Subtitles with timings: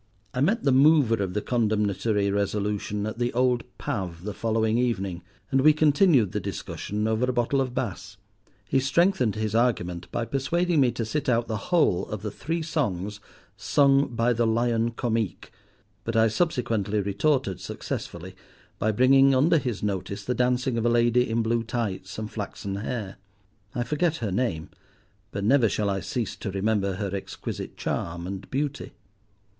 [0.33, 5.21] I met the mover of the condemnatory resolution at the old "Pav" the following evening,
[5.51, 8.17] and we continued the discussion over a bottle of Bass.
[8.65, 12.63] He strengthened his argument by persuading me to sit out the whole of the three
[12.63, 13.19] songs
[13.55, 15.51] sung by the "Lion Comique";
[16.03, 18.35] but I subsequently retorted successfully,
[18.79, 22.77] by bringing under his notice the dancing of a lady in blue tights and flaxen
[22.77, 23.17] hair.
[23.75, 24.71] I forget her name
[25.31, 28.93] but never shall I cease to remember her exquisite charm and beauty.